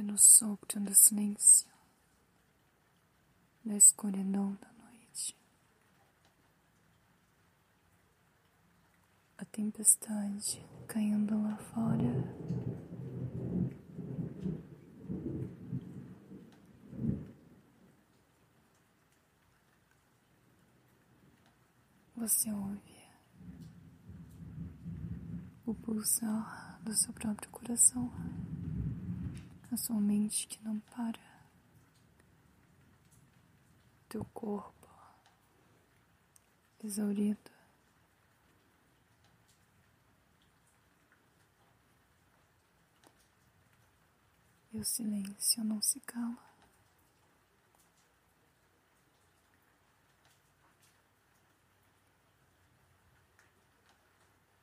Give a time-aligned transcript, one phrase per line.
[0.00, 1.68] no sopro do silêncio,
[3.64, 5.36] da escuridão da noite.
[9.36, 12.32] A tempestade caindo lá fora.
[22.16, 23.02] Você ouve
[25.66, 28.10] o pulsar do seu próprio coração
[29.72, 31.18] a sua mente que não para,
[34.06, 34.88] teu corpo
[36.84, 37.50] exaurido.
[44.72, 46.50] E o silêncio não se cala.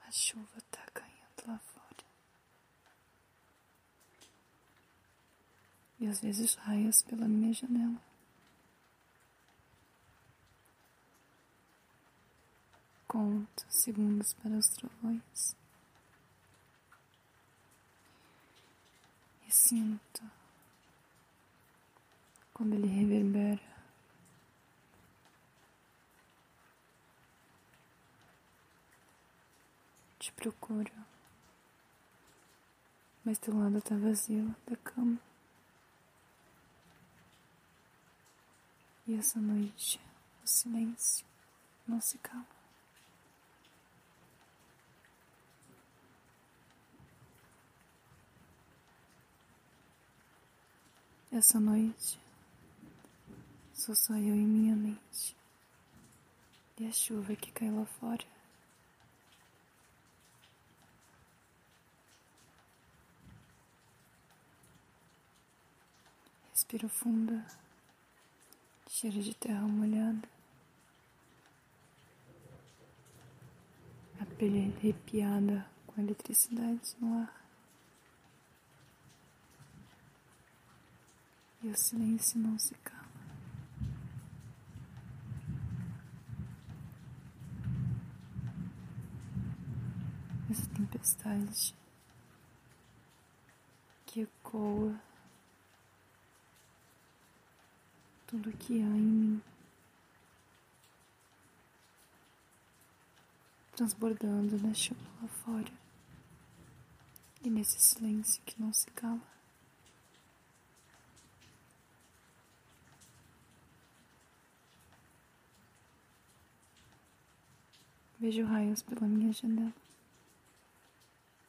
[0.00, 1.79] A chuva está caindo lá fora.
[6.00, 8.00] E às vezes raias pela minha janela.
[13.06, 15.54] Conto segundos para os trovões
[19.46, 20.22] e sinto
[22.54, 23.60] como ele reverbera.
[30.20, 30.92] Te procuro,
[33.24, 35.29] mas teu lado está vazio da cama.
[39.10, 40.00] E essa noite,
[40.40, 41.26] o silêncio
[41.84, 42.46] não se cala.
[51.32, 52.20] Essa noite
[53.74, 55.36] sou só eu e minha mente
[56.78, 58.24] e a chuva que cai lá fora.
[66.52, 67.44] Respiro fundo
[69.00, 70.28] cheiro de terra molhada,
[74.20, 77.42] a pele arrepiada com eletricidade no ar.
[81.62, 83.08] E o silêncio não se cala.
[90.50, 91.74] Essa tempestade
[94.04, 95.00] que ecoa
[98.30, 99.42] tudo que há em mim,
[103.74, 105.72] transbordando na chuva lá fora
[107.42, 109.20] e nesse silêncio que não se cala.
[118.20, 119.72] Vejo raios pela minha janela.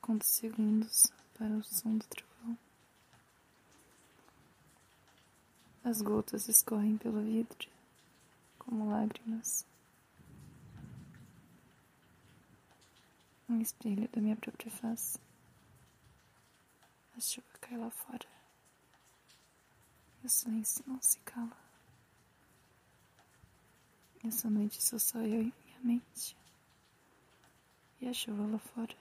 [0.00, 2.31] Conto segundos para o som do trovão.
[5.84, 7.68] As gotas escorrem pelo vidro
[8.56, 9.66] como lágrimas.
[13.48, 15.18] Um espelho da minha própria face.
[17.16, 18.26] A chuva cai lá fora.
[20.22, 21.56] O silêncio não se cala.
[24.24, 26.36] Essa noite sou só eu e minha mente.
[28.00, 28.96] E a chuva lá fora.